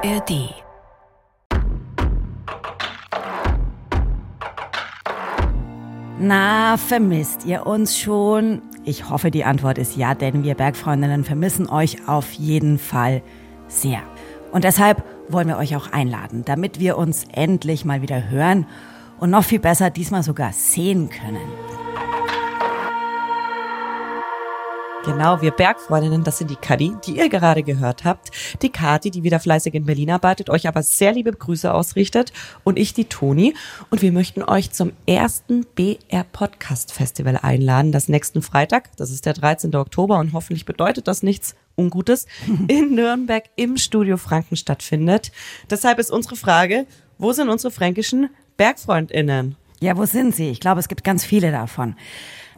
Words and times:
ARD. 0.00 0.54
Na, 6.20 6.76
vermisst 6.76 7.44
ihr 7.44 7.66
uns 7.66 7.98
schon? 7.98 8.62
Ich 8.84 9.10
hoffe, 9.10 9.32
die 9.32 9.44
Antwort 9.44 9.76
ist 9.78 9.96
ja, 9.96 10.14
denn 10.14 10.44
wir 10.44 10.54
Bergfreundinnen 10.54 11.24
vermissen 11.24 11.68
euch 11.68 12.06
auf 12.06 12.32
jeden 12.32 12.78
Fall 12.78 13.22
sehr. 13.66 14.00
Und 14.52 14.62
deshalb 14.62 15.02
wollen 15.28 15.48
wir 15.48 15.58
euch 15.58 15.74
auch 15.74 15.90
einladen, 15.90 16.44
damit 16.44 16.78
wir 16.78 16.96
uns 16.96 17.24
endlich 17.32 17.84
mal 17.84 18.00
wieder 18.00 18.30
hören 18.30 18.66
und 19.18 19.30
noch 19.30 19.44
viel 19.44 19.58
besser 19.58 19.90
diesmal 19.90 20.22
sogar 20.22 20.52
sehen 20.52 21.10
können. 21.10 21.87
Genau, 25.08 25.40
wir 25.40 25.52
Bergfreundinnen, 25.52 26.22
das 26.22 26.36
sind 26.36 26.50
die 26.50 26.56
Kadi, 26.56 26.94
die 27.06 27.16
ihr 27.16 27.30
gerade 27.30 27.62
gehört 27.62 28.04
habt, 28.04 28.30
die 28.60 28.68
Kati, 28.68 29.10
die 29.10 29.22
wieder 29.22 29.40
fleißig 29.40 29.72
in 29.72 29.86
Berlin 29.86 30.10
arbeitet, 30.10 30.50
euch 30.50 30.68
aber 30.68 30.82
sehr 30.82 31.12
liebe 31.12 31.32
Grüße 31.32 31.72
ausrichtet 31.72 32.30
und 32.62 32.78
ich, 32.78 32.92
die 32.92 33.06
Toni. 33.06 33.54
Und 33.88 34.02
wir 34.02 34.12
möchten 34.12 34.42
euch 34.42 34.70
zum 34.70 34.92
ersten 35.06 35.64
BR 35.74 36.24
Podcast 36.30 36.92
Festival 36.92 37.38
einladen, 37.40 37.90
das 37.90 38.08
nächsten 38.08 38.42
Freitag, 38.42 38.94
das 38.98 39.10
ist 39.10 39.24
der 39.24 39.32
13. 39.32 39.74
Oktober 39.76 40.18
und 40.18 40.34
hoffentlich 40.34 40.66
bedeutet 40.66 41.08
das 41.08 41.22
nichts 41.22 41.54
Ungutes, 41.74 42.26
in 42.68 42.94
Nürnberg 42.94 43.44
im 43.56 43.78
Studio 43.78 44.18
Franken 44.18 44.56
stattfindet. 44.56 45.32
Deshalb 45.70 46.00
ist 46.00 46.10
unsere 46.10 46.36
Frage, 46.36 46.84
wo 47.16 47.32
sind 47.32 47.48
unsere 47.48 47.70
fränkischen 47.70 48.28
Bergfreundinnen? 48.58 49.56
Ja, 49.80 49.96
wo 49.96 50.04
sind 50.04 50.34
sie? 50.34 50.50
Ich 50.50 50.60
glaube, 50.60 50.80
es 50.80 50.88
gibt 50.88 51.02
ganz 51.02 51.24
viele 51.24 51.50
davon. 51.50 51.96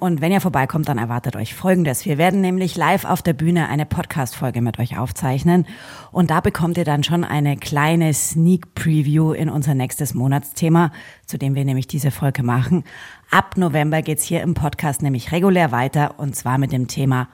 Und 0.00 0.22
wenn 0.22 0.32
ihr 0.32 0.40
vorbeikommt, 0.40 0.88
dann 0.88 0.96
erwartet 0.96 1.36
euch 1.36 1.54
Folgendes. 1.54 2.06
Wir 2.06 2.16
werden 2.16 2.40
nämlich 2.40 2.74
live 2.74 3.04
auf 3.04 3.20
der 3.20 3.34
Bühne 3.34 3.68
eine 3.68 3.84
Podcast-Folge 3.84 4.62
mit 4.62 4.78
euch 4.78 4.96
aufzeichnen. 4.96 5.66
Und 6.10 6.30
da 6.30 6.40
bekommt 6.40 6.78
ihr 6.78 6.86
dann 6.86 7.04
schon 7.04 7.22
eine 7.22 7.58
kleine 7.58 8.14
Sneak 8.14 8.74
Preview 8.74 9.32
in 9.32 9.50
unser 9.50 9.74
nächstes 9.74 10.14
Monatsthema, 10.14 10.90
zu 11.26 11.36
dem 11.36 11.54
wir 11.54 11.66
nämlich 11.66 11.86
diese 11.86 12.10
Folge 12.10 12.42
machen. 12.42 12.84
Ab 13.30 13.58
November 13.58 14.00
geht's 14.00 14.24
hier 14.24 14.40
im 14.40 14.54
Podcast 14.54 15.02
nämlich 15.02 15.32
regulär 15.32 15.70
weiter 15.70 16.14
und 16.18 16.34
zwar 16.34 16.56
mit 16.56 16.72
dem 16.72 16.88
Thema 16.88 17.28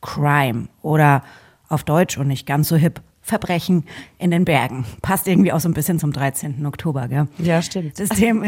Crime 0.00 0.66
oder 0.82 1.22
auf 1.68 1.84
Deutsch 1.84 2.18
und 2.18 2.26
nicht 2.26 2.46
ganz 2.46 2.66
so 2.66 2.74
hip 2.74 3.00
Verbrechen 3.28 3.84
in 4.18 4.30
den 4.30 4.44
Bergen. 4.44 4.84
Passt 5.02 5.28
irgendwie 5.28 5.52
auch 5.52 5.60
so 5.60 5.68
ein 5.68 5.74
bisschen 5.74 5.98
zum 5.98 6.12
13. 6.12 6.64
Oktober, 6.66 7.08
gell? 7.08 7.28
Ja, 7.38 7.62
stimmt. 7.62 8.00
Das 8.00 8.08
Thema, 8.08 8.46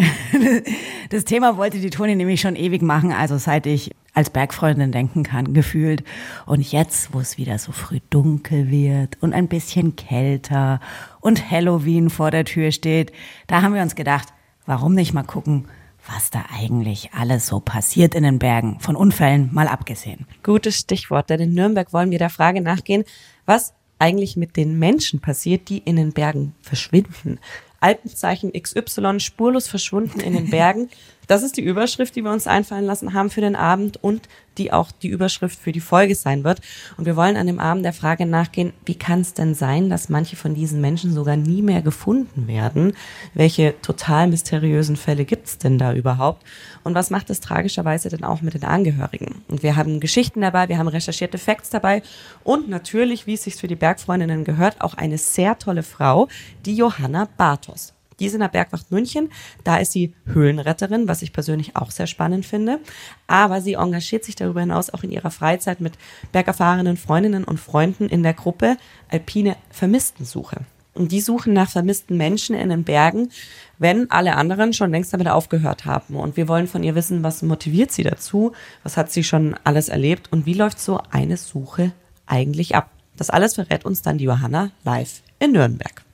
das 1.10 1.24
Thema 1.24 1.56
wollte 1.56 1.78
die 1.78 1.90
Toni 1.90 2.16
nämlich 2.16 2.40
schon 2.40 2.56
ewig 2.56 2.82
machen, 2.82 3.12
also 3.12 3.38
seit 3.38 3.66
ich 3.66 3.92
als 4.14 4.30
Bergfreundin 4.30 4.90
denken 4.90 5.22
kann, 5.22 5.54
gefühlt. 5.54 6.02
Und 6.46 6.72
jetzt, 6.72 7.12
wo 7.14 7.20
es 7.20 7.38
wieder 7.38 7.58
so 7.58 7.72
früh 7.72 8.00
dunkel 8.10 8.70
wird 8.70 9.16
und 9.20 9.32
ein 9.32 9.48
bisschen 9.48 9.96
kälter 9.96 10.80
und 11.20 11.50
Halloween 11.50 12.10
vor 12.10 12.30
der 12.30 12.44
Tür 12.44 12.72
steht, 12.72 13.12
da 13.46 13.62
haben 13.62 13.74
wir 13.74 13.82
uns 13.82 13.94
gedacht, 13.94 14.28
warum 14.66 14.94
nicht 14.94 15.12
mal 15.12 15.22
gucken, 15.22 15.66
was 16.06 16.30
da 16.30 16.44
eigentlich 16.52 17.12
alles 17.12 17.46
so 17.46 17.60
passiert 17.60 18.14
in 18.14 18.22
den 18.22 18.38
Bergen, 18.38 18.80
von 18.80 18.96
Unfällen 18.96 19.50
mal 19.52 19.68
abgesehen. 19.68 20.26
Gutes 20.42 20.78
Stichwort, 20.78 21.30
denn 21.30 21.40
in 21.40 21.54
Nürnberg 21.54 21.92
wollen 21.92 22.10
wir 22.10 22.18
der 22.18 22.30
Frage 22.30 22.60
nachgehen, 22.60 23.04
was 23.44 23.74
eigentlich 24.00 24.36
mit 24.36 24.56
den 24.56 24.78
Menschen 24.78 25.20
passiert, 25.20 25.68
die 25.68 25.78
in 25.78 25.96
den 25.96 26.12
Bergen 26.12 26.54
verschwinden. 26.62 27.38
Alpenzeichen 27.80 28.52
XY 28.52 29.20
spurlos 29.20 29.68
verschwunden 29.68 30.20
in 30.20 30.34
den 30.34 30.50
Bergen. 30.50 30.88
Das 31.26 31.44
ist 31.44 31.56
die 31.56 31.62
Überschrift, 31.62 32.16
die 32.16 32.22
wir 32.22 32.32
uns 32.32 32.48
einfallen 32.48 32.84
lassen 32.84 33.14
haben 33.14 33.30
für 33.30 33.40
den 33.40 33.54
Abend 33.54 34.02
und 34.02 34.28
die 34.58 34.72
auch 34.72 34.90
die 34.92 35.08
Überschrift 35.08 35.58
für 35.58 35.72
die 35.72 35.80
Folge 35.80 36.14
sein 36.14 36.44
wird. 36.44 36.60
Und 36.96 37.06
wir 37.06 37.16
wollen 37.16 37.36
an 37.36 37.46
dem 37.46 37.60
Abend 37.60 37.84
der 37.84 37.92
Frage 37.92 38.26
nachgehen, 38.26 38.72
wie 38.84 38.94
kann 38.94 39.20
es 39.20 39.34
denn 39.34 39.54
sein, 39.54 39.90
dass 39.90 40.08
manche 40.08 40.36
von 40.36 40.54
diesen 40.54 40.80
Menschen 40.80 41.12
sogar 41.12 41.36
nie 41.36 41.62
mehr 41.62 41.82
gefunden 41.82 42.46
werden? 42.46 42.94
Welche 43.34 43.74
total 43.82 44.28
mysteriösen 44.28 44.96
Fälle 44.96 45.24
gibt 45.24 45.46
es 45.46 45.58
denn 45.58 45.78
da 45.78 45.92
überhaupt? 45.94 46.44
Und 46.84 46.94
was 46.94 47.10
macht 47.10 47.30
es 47.30 47.40
tragischerweise 47.40 48.08
denn 48.08 48.24
auch 48.24 48.42
mit 48.42 48.54
den 48.54 48.64
Angehörigen? 48.64 49.42
Und 49.48 49.62
wir 49.62 49.76
haben 49.76 50.00
Geschichten 50.00 50.40
dabei, 50.40 50.68
wir 50.68 50.78
haben 50.78 50.88
recherchierte 50.88 51.38
Facts 51.38 51.70
dabei 51.70 52.02
und 52.44 52.68
natürlich, 52.68 53.26
wie 53.26 53.34
es 53.34 53.44
sich 53.44 53.56
für 53.56 53.68
die 53.68 53.76
Bergfreundinnen 53.76 54.44
gehört, 54.44 54.80
auch 54.80 54.94
eine 54.94 55.18
sehr 55.18 55.58
tolle 55.58 55.82
Frau, 55.82 56.28
die 56.64 56.74
Johanna 56.74 57.28
Bartos. 57.36 57.94
Die 58.20 58.26
ist 58.26 58.34
in 58.34 58.40
der 58.40 58.48
Bergwacht 58.48 58.90
München. 58.90 59.30
Da 59.64 59.78
ist 59.78 59.92
sie 59.92 60.14
Höhlenretterin, 60.26 61.08
was 61.08 61.22
ich 61.22 61.32
persönlich 61.32 61.74
auch 61.74 61.90
sehr 61.90 62.06
spannend 62.06 62.46
finde. 62.46 62.78
Aber 63.26 63.60
sie 63.60 63.74
engagiert 63.74 64.24
sich 64.24 64.36
darüber 64.36 64.60
hinaus 64.60 64.90
auch 64.90 65.02
in 65.02 65.10
ihrer 65.10 65.30
Freizeit 65.30 65.80
mit 65.80 65.94
bergerfahrenen 66.30 66.96
Freundinnen 66.96 67.44
und 67.44 67.58
Freunden 67.58 68.08
in 68.08 68.22
der 68.22 68.34
Gruppe 68.34 68.76
Alpine 69.08 69.56
Vermisstensuche. 69.70 70.60
Und 70.92 71.12
die 71.12 71.20
suchen 71.20 71.52
nach 71.52 71.70
vermissten 71.70 72.16
Menschen 72.16 72.54
in 72.54 72.68
den 72.68 72.84
Bergen, 72.84 73.30
wenn 73.78 74.10
alle 74.10 74.36
anderen 74.36 74.72
schon 74.72 74.90
längst 74.90 75.12
damit 75.12 75.28
aufgehört 75.28 75.84
haben. 75.84 76.16
Und 76.16 76.36
wir 76.36 76.48
wollen 76.48 76.66
von 76.66 76.82
ihr 76.82 76.94
wissen, 76.94 77.22
was 77.22 77.42
motiviert 77.42 77.92
sie 77.92 78.02
dazu, 78.02 78.52
was 78.82 78.96
hat 78.96 79.10
sie 79.10 79.24
schon 79.24 79.54
alles 79.64 79.88
erlebt 79.88 80.32
und 80.32 80.46
wie 80.46 80.54
läuft 80.54 80.80
so 80.80 81.00
eine 81.10 81.36
Suche 81.36 81.92
eigentlich 82.26 82.74
ab. 82.74 82.90
Das 83.16 83.30
alles 83.30 83.54
verrät 83.54 83.84
uns 83.84 84.02
dann 84.02 84.18
die 84.18 84.24
Johanna 84.24 84.70
live 84.84 85.22
in 85.38 85.52
Nürnberg. 85.52 86.04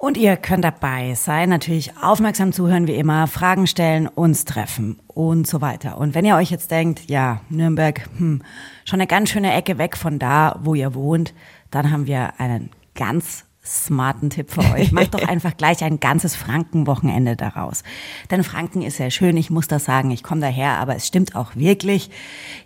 Und 0.00 0.16
ihr 0.16 0.38
könnt 0.38 0.64
dabei 0.64 1.14
sein, 1.14 1.50
natürlich 1.50 1.94
aufmerksam 1.98 2.54
zuhören 2.54 2.86
wie 2.86 2.94
immer, 2.94 3.26
Fragen 3.26 3.66
stellen, 3.66 4.08
uns 4.08 4.46
treffen 4.46 4.98
und 5.08 5.46
so 5.46 5.60
weiter. 5.60 5.98
Und 5.98 6.14
wenn 6.14 6.24
ihr 6.24 6.36
euch 6.36 6.50
jetzt 6.50 6.70
denkt, 6.70 7.10
ja, 7.10 7.42
Nürnberg, 7.50 8.08
hm, 8.16 8.40
schon 8.86 8.98
eine 8.98 9.06
ganz 9.06 9.28
schöne 9.28 9.52
Ecke 9.52 9.76
weg 9.76 9.98
von 9.98 10.18
da, 10.18 10.58
wo 10.62 10.74
ihr 10.74 10.94
wohnt, 10.94 11.34
dann 11.70 11.90
haben 11.90 12.06
wir 12.06 12.40
einen 12.40 12.70
ganz 12.94 13.44
smarten 13.62 14.30
Tipp 14.30 14.50
für 14.50 14.62
euch. 14.72 14.90
Macht 14.92 15.12
doch 15.12 15.28
einfach 15.28 15.54
gleich 15.58 15.84
ein 15.84 16.00
ganzes 16.00 16.34
Frankenwochenende 16.34 17.36
daraus. 17.36 17.82
Denn 18.30 18.42
Franken 18.42 18.80
ist 18.80 18.96
sehr 18.96 19.10
schön, 19.10 19.36
ich 19.36 19.50
muss 19.50 19.68
das 19.68 19.84
sagen, 19.84 20.10
ich 20.12 20.22
komme 20.22 20.40
daher, 20.40 20.78
aber 20.78 20.96
es 20.96 21.06
stimmt 21.06 21.36
auch 21.36 21.56
wirklich. 21.56 22.10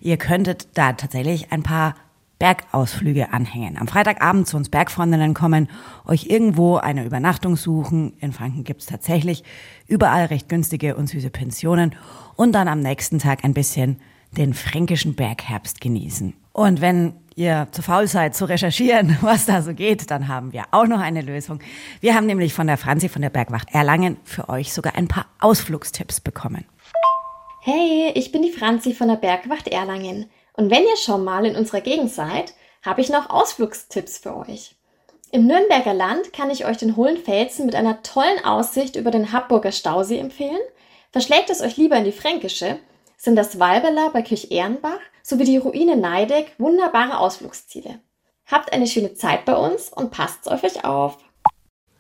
Ihr 0.00 0.18
könntet 0.18 0.68
da 0.74 0.92
tatsächlich 0.92 1.50
ein 1.50 1.64
paar 1.64 1.96
Bergausflüge 2.38 3.32
anhängen. 3.32 3.78
Am 3.78 3.86
Freitagabend 3.86 4.46
zu 4.46 4.56
uns 4.56 4.68
Bergfreundinnen 4.68 5.34
kommen, 5.34 5.68
euch 6.06 6.26
irgendwo 6.26 6.76
eine 6.76 7.04
Übernachtung 7.04 7.56
suchen. 7.56 8.14
In 8.20 8.32
Franken 8.32 8.64
gibt's 8.64 8.86
tatsächlich 8.86 9.44
überall 9.86 10.26
recht 10.26 10.48
günstige 10.48 10.96
und 10.96 11.08
süße 11.08 11.30
Pensionen 11.30 11.94
und 12.36 12.52
dann 12.52 12.68
am 12.68 12.80
nächsten 12.80 13.18
Tag 13.18 13.44
ein 13.44 13.54
bisschen 13.54 14.00
den 14.36 14.52
fränkischen 14.52 15.14
Bergherbst 15.14 15.80
genießen. 15.80 16.34
Und 16.52 16.80
wenn 16.80 17.14
ihr 17.36 17.68
zu 17.72 17.82
faul 17.82 18.06
seid 18.06 18.34
zu 18.34 18.44
recherchieren, 18.44 19.16
was 19.22 19.46
da 19.46 19.62
so 19.62 19.74
geht, 19.74 20.10
dann 20.10 20.28
haben 20.28 20.52
wir 20.52 20.64
auch 20.70 20.86
noch 20.86 21.00
eine 21.00 21.22
Lösung. 21.22 21.60
Wir 22.00 22.14
haben 22.14 22.26
nämlich 22.26 22.54
von 22.54 22.66
der 22.66 22.76
Franzi 22.76 23.08
von 23.08 23.22
der 23.22 23.30
Bergwacht 23.30 23.72
Erlangen 23.72 24.16
für 24.24 24.48
euch 24.48 24.72
sogar 24.72 24.96
ein 24.96 25.08
paar 25.08 25.26
Ausflugstipps 25.40 26.20
bekommen. 26.20 26.64
Hey, 27.66 28.12
ich 28.14 28.30
bin 28.30 28.42
die 28.42 28.52
Franzi 28.52 28.92
von 28.92 29.08
der 29.08 29.16
Bergwacht 29.16 29.68
Erlangen. 29.68 30.30
Und 30.52 30.70
wenn 30.70 30.82
ihr 30.82 30.98
schon 30.98 31.24
mal 31.24 31.46
in 31.46 31.56
unserer 31.56 31.80
Gegend 31.80 32.10
seid, 32.10 32.52
habe 32.84 33.00
ich 33.00 33.08
noch 33.08 33.30
Ausflugstipps 33.30 34.18
für 34.18 34.36
euch. 34.36 34.74
Im 35.30 35.46
Nürnberger 35.46 35.94
Land 35.94 36.34
kann 36.34 36.50
ich 36.50 36.66
euch 36.66 36.76
den 36.76 36.94
hohlen 36.94 37.16
Felsen 37.16 37.64
mit 37.64 37.74
einer 37.74 38.02
tollen 38.02 38.44
Aussicht 38.44 38.96
über 38.96 39.10
den 39.10 39.32
Habburger 39.32 39.72
Stausee 39.72 40.18
empfehlen. 40.18 40.60
Verschlägt 41.10 41.48
es 41.48 41.62
euch 41.62 41.78
lieber 41.78 41.96
in 41.96 42.04
die 42.04 42.12
Fränkische, 42.12 42.80
sind 43.16 43.34
das 43.34 43.58
Walberler 43.58 44.10
bei 44.10 44.20
Kirch-Ehrenbach 44.20 45.00
sowie 45.22 45.44
die 45.44 45.56
Ruine 45.56 45.96
Neideck 45.96 46.52
wunderbare 46.58 47.16
Ausflugsziele. 47.16 47.98
Habt 48.44 48.74
eine 48.74 48.86
schöne 48.86 49.14
Zeit 49.14 49.46
bei 49.46 49.56
uns 49.56 49.88
und 49.88 50.10
passt 50.10 50.52
auf 50.52 50.64
euch 50.64 50.84
auf. 50.84 51.16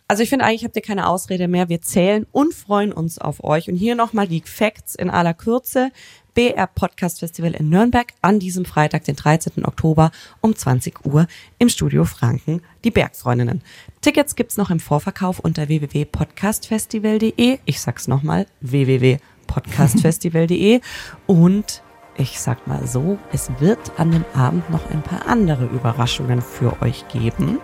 Also 0.06 0.22
ich 0.22 0.28
finde 0.28 0.44
eigentlich 0.44 0.64
habt 0.64 0.76
ihr 0.76 0.82
keine 0.82 1.08
Ausrede 1.08 1.48
mehr. 1.48 1.70
Wir 1.70 1.80
zählen 1.80 2.26
und 2.30 2.52
freuen 2.52 2.92
uns 2.92 3.18
auf 3.18 3.42
euch. 3.42 3.70
Und 3.70 3.76
hier 3.76 3.94
nochmal 3.94 4.28
die 4.28 4.42
Facts 4.44 4.94
in 4.94 5.08
aller 5.08 5.34
Kürze. 5.34 5.90
BR 6.34 6.66
Podcast 6.66 7.20
Festival 7.20 7.52
in 7.52 7.70
Nürnberg 7.70 8.08
an 8.20 8.40
diesem 8.40 8.64
Freitag, 8.64 9.04
den 9.04 9.14
13. 9.14 9.64
Oktober 9.64 10.10
um 10.40 10.56
20 10.56 11.06
Uhr 11.06 11.28
im 11.58 11.68
Studio 11.68 12.04
Franken, 12.04 12.60
die 12.82 12.90
Bergfreundinnen. 12.90 13.62
Tickets 14.00 14.34
gibt's 14.34 14.56
noch 14.56 14.70
im 14.70 14.80
Vorverkauf 14.80 15.38
unter 15.38 15.68
www.podcastfestival.de. 15.68 17.60
Ich 17.64 17.80
sag's 17.80 18.08
nochmal, 18.08 18.48
www.podcastfestival.de. 18.62 20.80
Und 21.26 21.84
ich 22.16 22.40
sag 22.40 22.66
mal 22.66 22.84
so, 22.86 23.18
es 23.32 23.50
wird 23.60 23.92
an 23.96 24.10
dem 24.10 24.24
Abend 24.34 24.68
noch 24.70 24.90
ein 24.90 25.02
paar 25.02 25.28
andere 25.28 25.66
Überraschungen 25.66 26.42
für 26.42 26.82
euch 26.82 27.06
geben. 27.08 27.60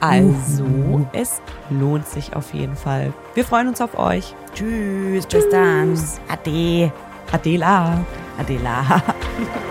Also, 0.00 0.64
uh. 0.64 1.06
es 1.12 1.40
lohnt 1.68 2.06
sich 2.06 2.34
auf 2.34 2.52
jeden 2.54 2.76
Fall. 2.76 3.12
Wir 3.34 3.44
freuen 3.44 3.68
uns 3.68 3.80
auf 3.80 3.98
euch. 3.98 4.34
Tschüss, 4.54 5.26
Tschüss. 5.28 5.44
bis 5.44 5.48
dann. 5.50 5.98
Ade. 6.28 6.92
Adela. 7.32 8.04
Adela. 8.38 9.02